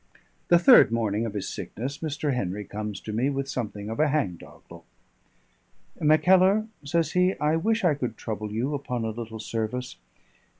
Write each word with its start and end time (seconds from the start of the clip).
The 0.47 0.57
third 0.57 0.91
morning 0.91 1.27
of 1.27 1.35
his 1.35 1.47
sickness 1.47 1.99
Mr. 1.99 2.33
Henry 2.33 2.65
comes 2.65 2.99
to 3.01 3.13
me 3.13 3.29
with 3.29 3.47
something 3.47 3.87
of 3.87 3.99
a 3.99 4.07
hang 4.07 4.33
dog 4.35 4.63
look. 4.71 4.83
"Mackellar," 5.99 6.65
says 6.83 7.11
he, 7.11 7.37
"I 7.37 7.55
wish 7.55 7.83
I 7.83 7.93
could 7.93 8.17
trouble 8.17 8.51
you 8.51 8.73
upon 8.73 9.05
a 9.05 9.11
little 9.11 9.39
service. 9.39 9.97